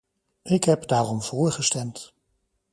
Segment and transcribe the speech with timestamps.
[0.41, 2.13] Ik heb daarom voorgestemd.